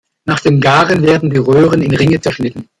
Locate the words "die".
1.29-1.37